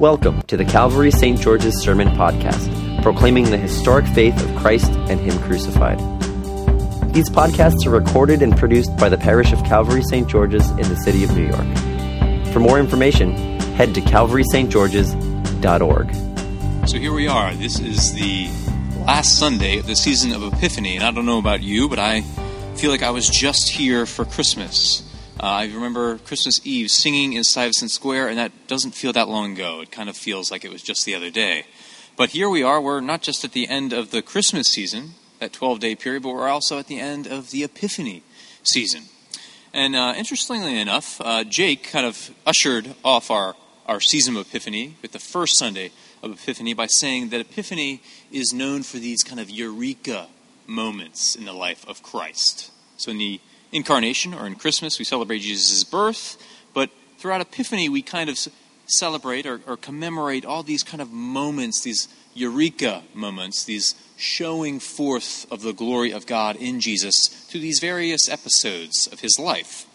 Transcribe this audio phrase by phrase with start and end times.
[0.00, 1.38] Welcome to the Calvary St.
[1.38, 5.98] George's Sermon Podcast, proclaiming the historic faith of Christ and Him crucified.
[7.12, 10.26] These podcasts are recorded and produced by the parish of Calvary St.
[10.26, 11.66] George's in the city of New York.
[12.50, 13.36] For more information,
[13.74, 16.14] head to calvarystgeorges.org.
[16.88, 17.54] So here we are.
[17.54, 18.48] This is the
[19.04, 22.22] last Sunday of the season of Epiphany, and I don't know about you, but I
[22.74, 25.02] feel like I was just here for Christmas.
[25.42, 29.54] Uh, I remember Christmas Eve singing in Stuyvesant Square, and that doesn't feel that long
[29.54, 29.80] ago.
[29.80, 31.64] It kind of feels like it was just the other day.
[32.14, 32.78] But here we are.
[32.78, 36.34] We're not just at the end of the Christmas season, that 12 day period, but
[36.34, 38.22] we're also at the end of the Epiphany
[38.64, 39.04] season.
[39.72, 44.96] And uh, interestingly enough, uh, Jake kind of ushered off our, our season of Epiphany
[45.00, 45.90] with the first Sunday
[46.22, 50.26] of Epiphany by saying that Epiphany is known for these kind of eureka
[50.66, 52.70] moments in the life of Christ.
[52.98, 53.40] So in the
[53.72, 56.36] incarnation or in Christmas, we celebrate Jesus' birth,
[56.74, 58.38] but throughout Epiphany, we kind of
[58.86, 65.50] celebrate or, or, commemorate all these kind of moments, these eureka moments, these showing forth
[65.52, 69.86] of the glory of God in Jesus through these various episodes of his life.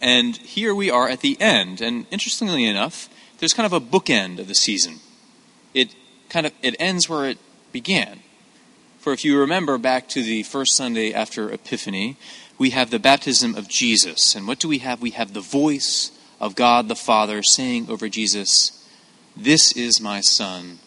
[0.00, 4.38] And here we are at the end, and interestingly enough, there's kind of a bookend
[4.38, 5.00] of the season.
[5.74, 5.94] It
[6.28, 7.38] kind of it ends where it
[7.70, 8.20] began.
[8.98, 12.16] For if you remember back to the first Sunday after Epiphany,
[12.60, 14.34] we have the baptism of Jesus.
[14.34, 15.00] And what do we have?
[15.00, 18.86] We have the voice of God the Father saying over Jesus,
[19.34, 20.78] This is my Son,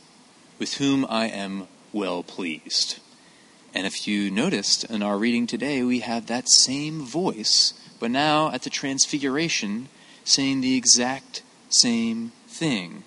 [0.59, 2.99] with whom I am well pleased.
[3.73, 8.51] And if you noticed in our reading today, we have that same voice, but now
[8.51, 9.89] at the Transfiguration,
[10.23, 13.01] saying the exact same thing.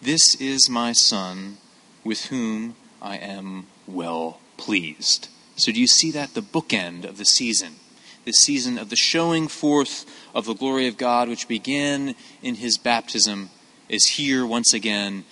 [0.00, 1.56] This is my Son,
[2.04, 5.26] with whom I am well pleased.
[5.56, 6.34] So, do you see that?
[6.34, 7.76] The bookend of the season.
[8.24, 12.78] The season of the showing forth of the glory of God, which began in his
[12.78, 13.50] baptism,
[13.88, 15.24] is here once again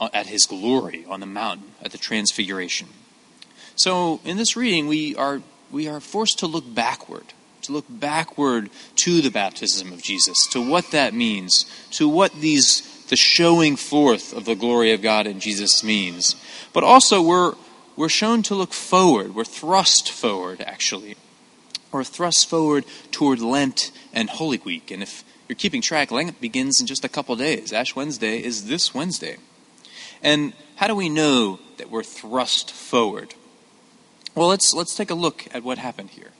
[0.00, 2.88] uh, at his glory on the mountain at the transfiguration.
[3.76, 7.32] So, in this reading, we are, we are forced to look backward,
[7.62, 12.90] to look backward to the baptism of Jesus, to what that means, to what these
[13.08, 16.36] the showing forth of the glory of God in Jesus means.
[16.72, 17.54] But also, we're
[17.96, 19.34] we're shown to look forward.
[19.34, 21.16] We're thrust forward, actually.
[21.92, 24.90] We're thrust forward toward Lent and Holy Week.
[24.90, 27.72] And if you're keeping track, Lent begins in just a couple days.
[27.72, 29.36] Ash Wednesday is this Wednesday.
[30.22, 33.34] And how do we know that we're thrust forward?
[34.34, 36.30] Well, let's, let's take a look at what happened here.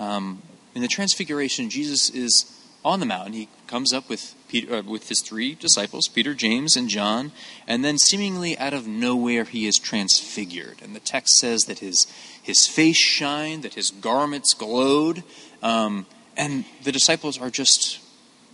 [0.00, 0.42] Um,
[0.74, 2.55] in the Transfiguration, Jesus is
[2.86, 3.32] on the mountain.
[3.32, 7.32] He comes up with Peter, uh, with his three disciples, Peter, James, and John,
[7.66, 10.78] and then seemingly out of nowhere he is transfigured.
[10.80, 12.06] And the text says that his
[12.40, 15.24] his face shined, that his garments glowed,
[15.64, 17.98] um, and the disciples are just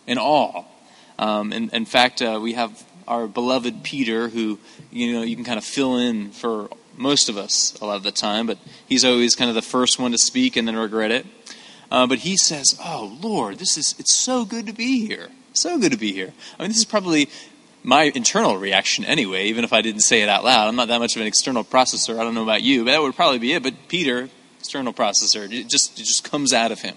[0.06, 0.64] in awe.
[1.18, 4.58] Um, and in fact, uh, we have our beloved Peter, who
[4.90, 8.02] you know you can kind of fill in for most of us a lot of
[8.02, 11.10] the time, but he's always kind of the first one to speak and then regret
[11.10, 11.26] it.
[11.92, 15.28] Uh, but he says, "Oh Lord, this is it's so good to be here.
[15.52, 17.28] So good to be here." I mean, this is probably
[17.84, 20.68] my internal reaction anyway, even if I didn't say it out loud.
[20.68, 22.18] I'm not that much of an external processor.
[22.18, 23.62] I don't know about you, but that would probably be it.
[23.62, 26.96] But Peter, external processor, it just it just comes out of him.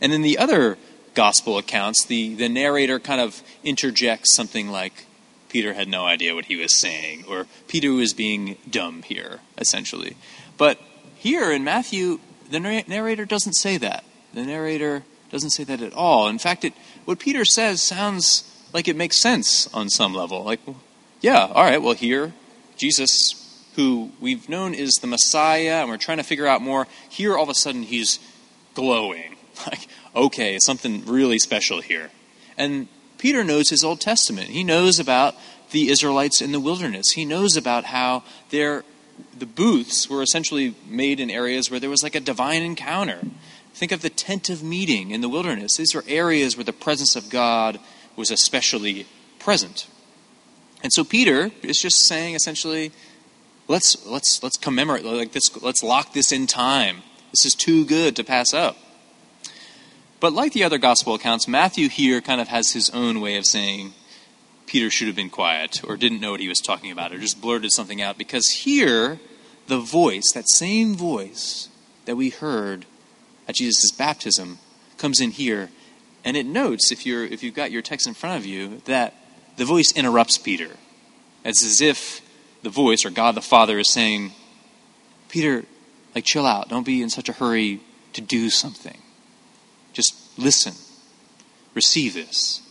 [0.00, 0.76] And in the other
[1.14, 5.06] gospel accounts, the, the narrator kind of interjects something like,
[5.48, 10.16] Peter had no idea what he was saying, or Peter was being dumb here, essentially.
[10.58, 10.78] But
[11.16, 12.18] here in Matthew,
[12.50, 14.04] the narrator doesn't say that.
[14.36, 16.28] The narrator doesn't say that at all.
[16.28, 16.74] In fact, it,
[17.06, 20.44] what Peter says sounds like it makes sense on some level.
[20.44, 20.60] Like,
[21.22, 22.34] yeah, all right, well, here,
[22.76, 23.32] Jesus,
[23.76, 27.44] who we've known is the Messiah, and we're trying to figure out more, here all
[27.44, 28.20] of a sudden he's
[28.74, 29.32] glowing.
[29.66, 32.10] Like, okay, something really special here.
[32.58, 34.48] And Peter knows his Old Testament.
[34.48, 35.34] He knows about
[35.70, 37.12] the Israelites in the wilderness.
[37.12, 38.84] He knows about how their
[39.38, 43.20] the booths were essentially made in areas where there was like a divine encounter.
[43.76, 45.76] Think of the tent of meeting in the wilderness.
[45.76, 47.78] These were areas where the presence of God
[48.16, 49.06] was especially
[49.38, 49.86] present.
[50.82, 52.90] And so Peter is just saying essentially,
[53.68, 57.02] let's let's let's commemorate like this let's lock this in time.
[57.32, 58.78] This is too good to pass up.
[60.20, 63.44] But like the other gospel accounts, Matthew here kind of has his own way of
[63.44, 63.92] saying
[64.64, 67.42] Peter should have been quiet or didn't know what he was talking about or just
[67.42, 69.20] blurted something out because here
[69.66, 71.68] the voice, that same voice
[72.06, 72.86] that we heard
[73.48, 74.58] at Jesus' baptism
[74.98, 75.70] comes in here,
[76.24, 79.14] and it notes, if, you're, if you've got your text in front of you, that
[79.56, 80.70] the voice interrupts Peter.
[81.44, 82.20] It's as if
[82.62, 84.32] the voice, or God the Father, is saying,
[85.28, 85.64] Peter,
[86.14, 86.68] like, chill out.
[86.68, 87.80] Don't be in such a hurry
[88.14, 88.98] to do something.
[89.92, 90.74] Just listen.
[91.74, 92.62] Receive this.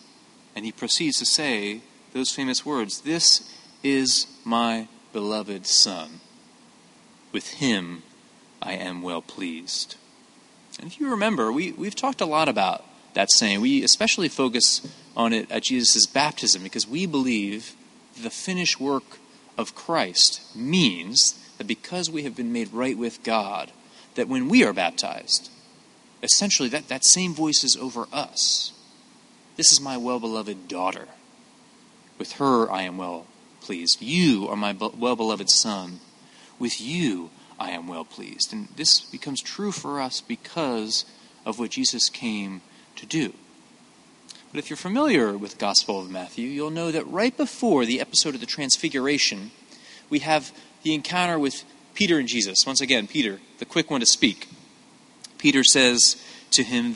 [0.56, 1.82] And he proceeds to say
[2.14, 3.52] those famous words This
[3.84, 6.22] is my beloved Son.
[7.32, 8.04] With him
[8.62, 9.96] I am well pleased.
[10.80, 12.84] And if you remember, we, we've talked a lot about
[13.14, 13.62] that saying.
[13.62, 14.82] We especially focus
[15.16, 17.76] on it at Jesus' baptism because we believe
[18.22, 19.18] the finished work
[19.58, 23.72] of Christ means that because we have been made right with God,
[24.16, 25.50] that when we are baptized,
[26.22, 28.74] essentially that, that same voice is over us.
[29.56, 31.08] This is my well beloved daughter.
[32.18, 33.28] With her I am well
[33.62, 34.02] pleased.
[34.02, 36.00] You are my well beloved son.
[36.60, 37.30] With you
[37.60, 38.54] I am well pleased.
[38.54, 41.06] And this becomes true for us because
[41.46, 42.62] of what Jesus came
[42.96, 43.34] to do.
[44.52, 48.00] But if you're familiar with the Gospel of Matthew, you'll know that right before the
[48.00, 49.52] episode of the Transfiguration,
[50.10, 50.52] we have
[50.84, 51.64] the encounter with
[51.94, 52.66] Peter and Jesus.
[52.66, 54.48] Once again, Peter, the quick one to speak.
[55.38, 56.96] Peter says to him,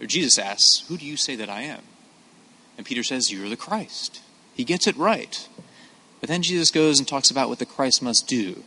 [0.00, 1.82] or Jesus asks, Who do you say that I am?
[2.76, 4.20] And Peter says, You're the Christ.
[4.54, 5.48] He gets it right.
[6.20, 8.64] But then Jesus goes and talks about what the Christ must do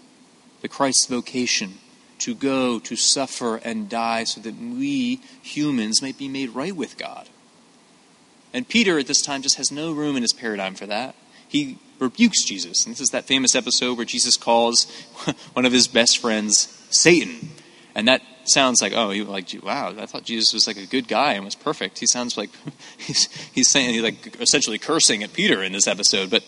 [0.61, 1.79] the Christ's vocation
[2.19, 6.97] to go, to suffer, and die so that we humans may be made right with
[6.97, 7.27] God.
[8.53, 11.15] And Peter at this time just has no room in his paradigm for that.
[11.47, 12.85] He rebukes Jesus.
[12.85, 14.85] And this is that famous episode where Jesus calls
[15.53, 17.49] one of his best friends Satan.
[17.95, 21.07] And that sounds like, oh, you like, wow, I thought Jesus was like a good
[21.07, 21.99] guy and was perfect.
[21.99, 22.49] He sounds like
[22.97, 26.29] he's, he's saying, he's like essentially cursing at Peter in this episode.
[26.29, 26.43] But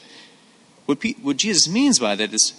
[0.86, 2.54] what, what Jesus means by that is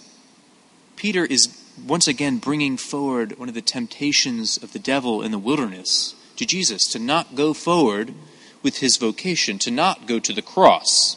[0.97, 5.39] Peter is once again bringing forward one of the temptations of the devil in the
[5.39, 8.15] wilderness to Jesus to not go forward
[8.63, 11.17] with his vocation, to not go to the cross.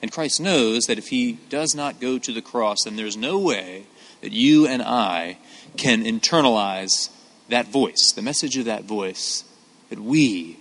[0.00, 3.38] And Christ knows that if he does not go to the cross, then there's no
[3.38, 3.86] way
[4.20, 5.38] that you and I
[5.76, 7.10] can internalize
[7.48, 9.44] that voice, the message of that voice,
[9.90, 10.58] that we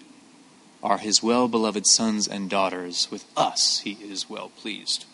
[0.82, 3.08] are his well beloved sons and daughters.
[3.12, 5.06] With us, he is well pleased.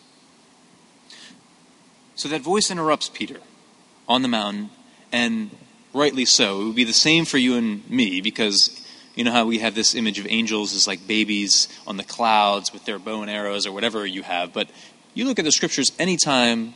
[2.20, 3.38] So that voice interrupts Peter
[4.06, 4.68] on the mountain,
[5.10, 5.50] and
[5.94, 6.60] rightly so.
[6.60, 8.78] It would be the same for you and me because
[9.14, 12.74] you know how we have this image of angels as like babies on the clouds
[12.74, 14.52] with their bow and arrows or whatever you have.
[14.52, 14.68] But
[15.14, 16.74] you look at the scriptures anytime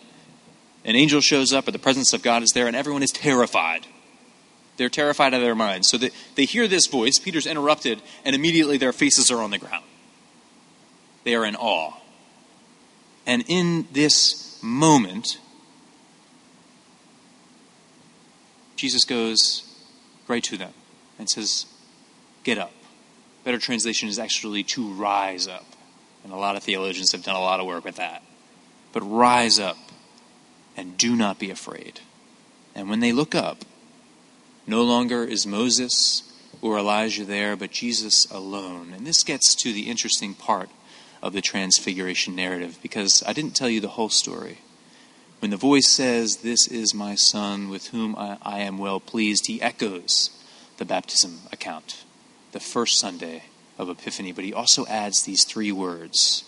[0.83, 3.87] an angel shows up or the presence of God is there and everyone is terrified.
[4.79, 5.91] They're terrified out of their minds.
[5.91, 9.59] So they, they hear this voice, Peter's interrupted, and immediately their faces are on the
[9.59, 9.85] ground.
[11.25, 11.93] They are in awe.
[13.27, 15.39] And in this moment,
[18.77, 19.63] Jesus goes
[20.27, 20.73] right to them
[21.19, 21.67] and says,
[22.43, 22.73] Get up.
[23.45, 25.65] Better translation is actually to rise up.
[26.25, 28.23] And a lot of theologians have done a lot of work with that.
[28.93, 29.77] But rise up
[30.77, 32.01] and do not be afraid.
[32.75, 33.65] And when they look up,
[34.67, 36.23] no longer is Moses
[36.63, 38.93] or Elijah there, but Jesus alone.
[38.95, 40.71] And this gets to the interesting part
[41.25, 44.59] of the transfiguration narrative because I didn't tell you the whole story.
[45.39, 49.47] When the voice says, This is my son with whom I, I am well pleased,
[49.47, 50.31] he echoes
[50.77, 52.05] the baptism account,
[52.53, 53.45] the first Sunday
[53.79, 56.45] of Epiphany, but he also adds these three words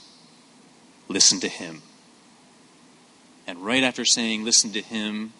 [1.09, 1.83] listen to him.
[3.47, 5.33] And right after saying, listen to him,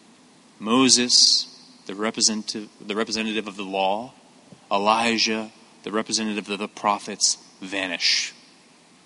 [0.59, 1.47] Moses,
[1.85, 4.15] the representative, the representative of the law,
[4.73, 5.51] Elijah,
[5.83, 8.33] the representative of the prophets, vanish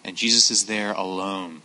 [0.05, 1.63] and Jesus is there alone.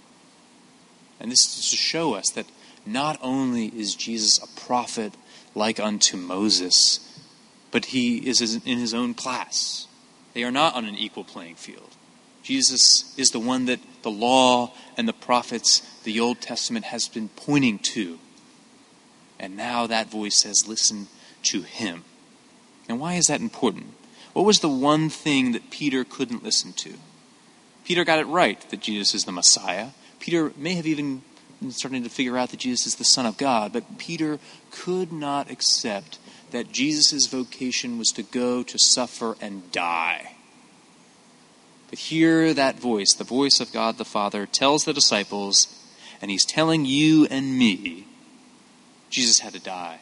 [1.19, 2.45] And this is to show us that
[2.86, 5.14] not only is Jesus a prophet
[5.56, 7.00] like unto Moses,
[7.71, 9.88] but he is in his own class.
[10.33, 11.95] They are not on an equal playing field.
[12.44, 17.30] Jesus is the one that the law and the prophets, the Old Testament, has been
[17.30, 18.19] pointing to.
[19.40, 21.07] And now that voice says, listen
[21.44, 22.04] to him.
[22.88, 23.94] And why is that important?
[24.33, 26.94] What was the one thing that Peter couldn't listen to?
[27.85, 29.89] Peter got it right that Jesus is the Messiah.
[30.19, 31.21] Peter may have even
[31.69, 34.39] starting to figure out that Jesus is the Son of God, but Peter
[34.71, 36.19] could not accept
[36.51, 40.33] that Jesus' vocation was to go to suffer and die.
[41.89, 45.68] But hear that voice, the voice of God the Father, tells the disciples,
[46.21, 48.07] and he's telling you and me,
[49.09, 49.99] Jesus had to die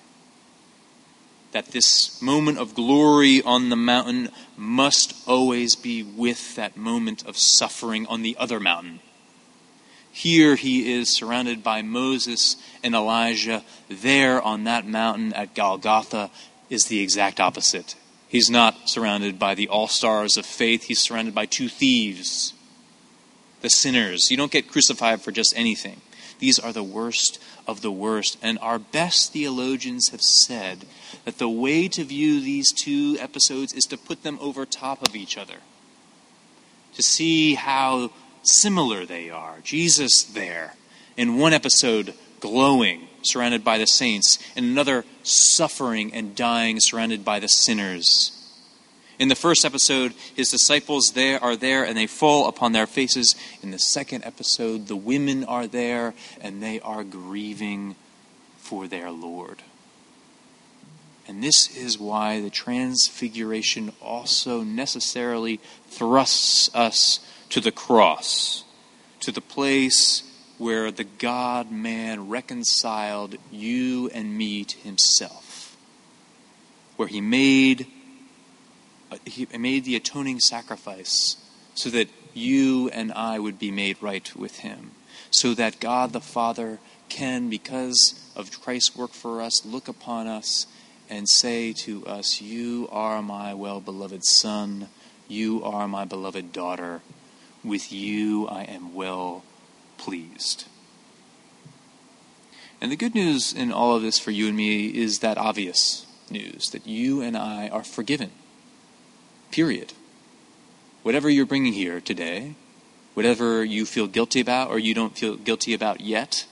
[1.53, 7.37] that this moment of glory on the mountain must always be with that moment of
[7.37, 8.99] suffering on the other mountain.
[10.11, 13.63] Here he is surrounded by Moses and Elijah.
[13.89, 16.29] There on that mountain at Golgotha
[16.69, 17.95] is the exact opposite.
[18.27, 22.53] He's not surrounded by the all stars of faith, he's surrounded by two thieves,
[23.61, 24.29] the sinners.
[24.31, 26.01] You don't get crucified for just anything.
[26.43, 28.37] These are the worst of the worst.
[28.41, 30.79] And our best theologians have said
[31.23, 35.15] that the way to view these two episodes is to put them over top of
[35.15, 35.59] each other.
[36.95, 39.59] To see how similar they are.
[39.63, 40.75] Jesus there,
[41.15, 47.39] in one episode, glowing, surrounded by the saints, in another, suffering and dying, surrounded by
[47.39, 48.42] the sinners.
[49.19, 53.35] In the first episode, his disciples there are there and they fall upon their faces.
[53.61, 57.95] In the second episode, the women are there and they are grieving
[58.57, 59.61] for their Lord.
[61.27, 68.63] And this is why the transfiguration also necessarily thrusts us to the cross,
[69.21, 70.23] to the place
[70.57, 75.77] where the God man reconciled you and me to himself,
[76.97, 77.87] where he made
[79.13, 81.37] Uh, he made the atoning sacrifice
[81.75, 84.91] so that you and I would be made right with him,
[85.29, 86.79] so that God the Father
[87.09, 90.65] can, because of Christ's work for us, look upon us
[91.09, 94.89] and say to us, You are my well beloved Son,
[95.27, 97.01] you are my beloved daughter,
[97.63, 99.43] with you I am well
[99.97, 100.65] pleased.
[102.81, 106.07] And the good news in all of this for you and me is that obvious
[106.31, 108.31] news that you and I are forgiven
[109.53, 109.93] Period.
[111.03, 112.55] Whatever you're bringing here today,
[113.13, 116.47] whatever you feel guilty about or you don't feel guilty about yet,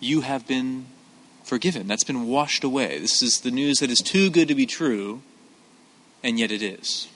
[0.00, 0.86] you have been
[1.44, 1.86] forgiven.
[1.86, 2.98] That's been washed away.
[2.98, 5.22] This is the news that is too good to be true,
[6.20, 7.06] and yet it is.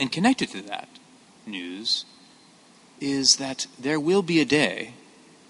[0.00, 0.88] And connected to that
[1.46, 2.06] news
[3.02, 4.94] is that there will be a day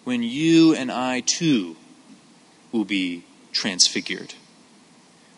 [0.03, 1.77] when you and I too
[2.73, 3.23] will be
[3.53, 4.35] transfigured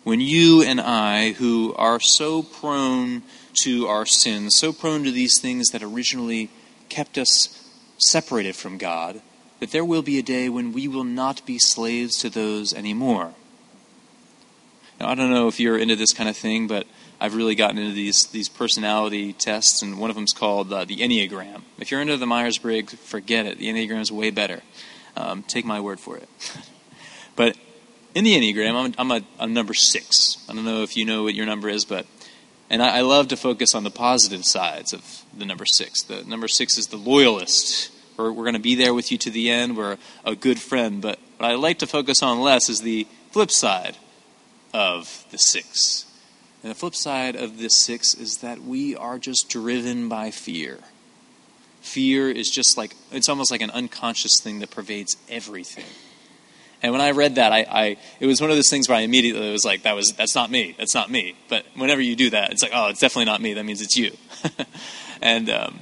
[0.06, 3.24] when you and I, who are so prone
[3.64, 6.48] to our sins, so prone to these things that originally
[6.88, 9.20] kept us separated from God,
[9.58, 13.34] that there will be a day when we will not be slaves to those anymore.
[15.00, 16.86] Now, I don't know if you're into this kind of thing, but
[17.20, 20.84] I've really gotten into these these personality tests, and one of them is called uh,
[20.84, 21.62] the Enneagram.
[21.80, 23.58] If you're into the Myers Briggs, forget it.
[23.58, 24.62] The Enneagram is way better.
[25.16, 26.28] Um, take my word for it.
[27.34, 27.56] but
[28.16, 30.42] in the Enneagram, I'm, I'm number six.
[30.48, 32.06] I don't know if you know what your number is, but
[32.70, 36.02] and I, I, love to focus on the positive sides of the number six.
[36.02, 37.92] The number six is the loyalist.
[38.16, 39.76] We're, we're going to be there with you to the end.
[39.76, 41.02] We're a good friend.
[41.02, 43.98] But what I like to focus on less is the flip side
[44.72, 46.06] of the six.
[46.62, 50.78] And the flip side of this six is that we are just driven by fear.
[51.82, 55.84] Fear is just like, it's almost like an unconscious thing that pervades everything.
[56.82, 59.00] And when I read that, I, I, it was one of those things where I
[59.00, 61.34] immediately was like, that was that's not me, that's not me.
[61.48, 63.54] But whenever you do that, it's like, oh, it's definitely not me.
[63.54, 64.12] That means it's you.
[65.22, 65.80] and um,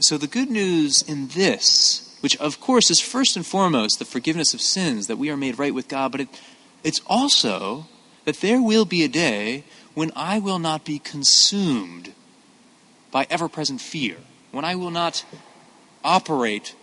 [0.00, 4.54] so the good news in this, which of course is first and foremost the forgiveness
[4.54, 6.28] of sins, that we are made right with God, but it,
[6.82, 7.86] it's also
[8.24, 12.12] that there will be a day when I will not be consumed
[13.10, 14.16] by ever-present fear,
[14.52, 15.24] when I will not
[16.04, 16.74] operate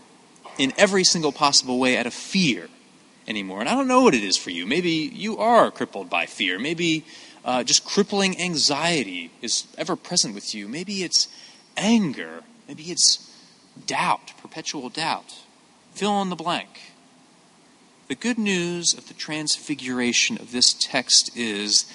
[0.58, 2.70] in every single possible way out of fear
[3.28, 3.60] anymore.
[3.60, 4.66] And I don't know what it is for you.
[4.66, 6.58] Maybe you are crippled by fear.
[6.58, 7.06] Maybe
[7.44, 10.68] uh, just crippling anxiety is ever present with you.
[10.68, 11.28] Maybe it's
[11.76, 12.44] anger.
[12.68, 13.32] Maybe it's
[13.86, 15.36] doubt, perpetual doubt.
[15.94, 16.94] Fill in the blank.
[18.08, 21.92] The good news of the transfiguration of this text is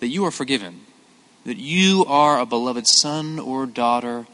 [0.00, 0.80] that you are forgiven,
[1.44, 4.26] that you are a beloved son or daughter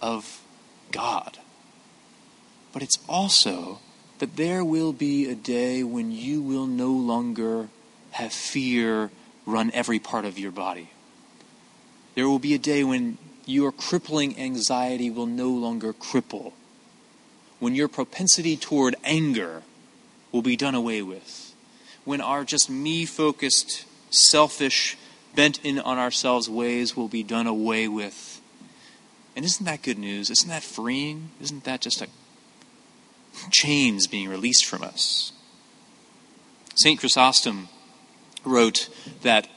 [0.00, 0.42] of
[0.90, 1.38] God.
[2.72, 3.80] But it's also
[4.18, 7.68] that there will be a day when you will no longer
[8.12, 9.10] have fear
[9.44, 10.90] run every part of your body.
[12.14, 16.52] There will be a day when your crippling anxiety will no longer cripple,
[17.60, 19.62] when your propensity toward anger
[20.32, 21.54] will be done away with,
[22.04, 24.96] when our just me focused, selfish,
[25.34, 28.40] bent in on ourselves ways will be done away with.
[29.36, 30.30] And isn't that good news?
[30.30, 31.30] Isn't that freeing?
[31.40, 32.08] Isn't that just a
[33.50, 35.32] chains being released from us.
[36.74, 36.98] St.
[36.98, 37.68] Chrysostom
[38.44, 38.88] wrote
[39.22, 39.48] that,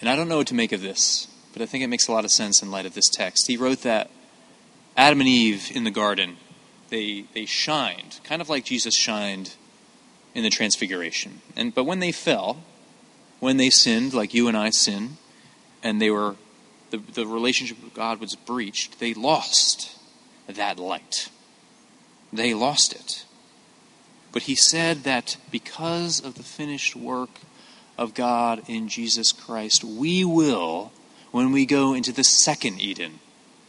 [0.00, 2.12] and I don't know what to make of this, but I think it makes a
[2.12, 3.46] lot of sense in light of this text.
[3.46, 4.10] He wrote that
[4.96, 6.36] Adam and Eve in the garden,
[6.88, 9.54] they, they shined, kind of like Jesus shined
[10.34, 11.40] in the transfiguration.
[11.56, 12.62] And, but when they fell,
[13.38, 15.16] when they sinned, like you and I sin,
[15.82, 16.36] and they were
[16.90, 19.96] the, the relationship with God was breached, they lost
[20.48, 21.30] that light
[22.32, 23.24] they lost it.
[24.32, 27.30] But he said that because of the finished work
[27.98, 30.92] of God in Jesus Christ, we will,
[31.32, 33.18] when we go into the second Eden,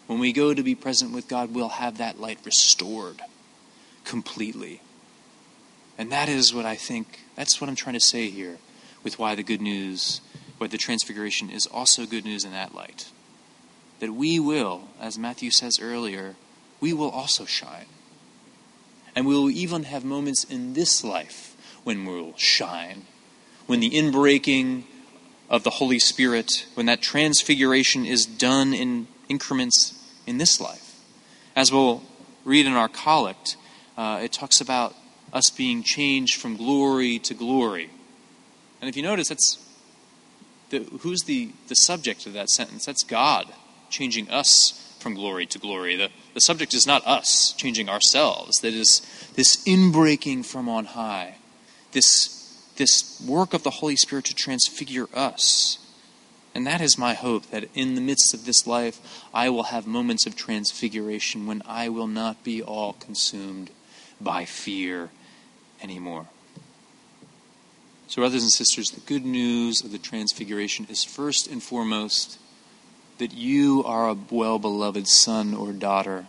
[0.08, 3.22] when we go to be present with God, we'll have that light restored
[4.06, 4.82] completely.
[5.98, 8.58] And that is what I think, that's what I'm trying to say here
[9.04, 10.22] with why the good news,
[10.58, 13.08] why the transfiguration is also good news in that light.
[14.02, 16.36] that we will, as Matthew says earlier,
[16.82, 17.86] we will also shine.
[19.16, 23.06] And we will even have moments in this life when we will shine.
[23.68, 24.84] When the inbreaking
[25.50, 31.00] of the Holy Spirit, when that transfiguration is done in increments in this life.
[31.56, 32.04] As we'll
[32.46, 33.58] read in our collect,
[33.98, 34.96] uh, it talks about
[35.34, 37.90] us being changed from glory to glory.
[38.80, 39.58] And if you notice, that's
[40.70, 42.86] the, who's the, the subject of that sentence?
[42.86, 43.48] That's God
[43.90, 45.96] changing us from glory to glory.
[45.96, 48.60] The, the subject is not us changing ourselves.
[48.62, 49.02] That is
[49.36, 51.38] this inbreaking from on high,
[51.92, 55.80] this, this work of the Holy Spirit to transfigure us.
[56.54, 59.00] And that is my hope that in the midst of this life,
[59.34, 63.72] I will have moments of transfiguration when I will not be all consumed
[64.20, 65.10] by fear
[65.82, 66.28] anymore.
[68.08, 72.38] So, brothers and sisters, the good news of the transfiguration is first and foremost
[73.22, 76.26] that you are a well beloved son or daughter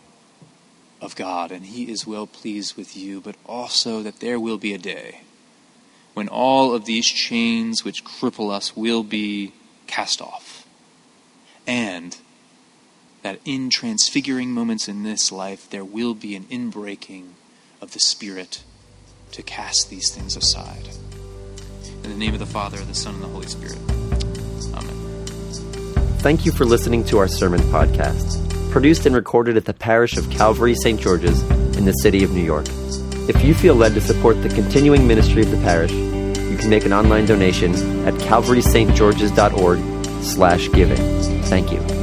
[1.01, 4.75] of God, and He is well pleased with you, but also that there will be
[4.75, 5.21] a day
[6.13, 9.53] when all of these chains which cripple us will be
[9.87, 10.67] cast off.
[11.65, 12.15] And
[13.23, 17.29] that in transfiguring moments in this life, there will be an inbreaking
[17.81, 18.63] of the Spirit
[19.31, 20.89] to cast these things aside.
[22.03, 23.79] In the name of the Father, the Son, and the Holy Spirit.
[24.75, 25.12] Amen.
[26.23, 30.29] Thank you for listening to our sermon podcast, produced and recorded at the parish of
[30.29, 30.97] Calvary St.
[30.97, 31.41] George's
[31.75, 32.65] in the city of New York.
[33.27, 36.85] If you feel led to support the continuing ministry of the parish, you can make
[36.85, 37.73] an online donation
[38.07, 41.21] at calvarystgeorges.org slash giving.
[41.43, 42.02] Thank you.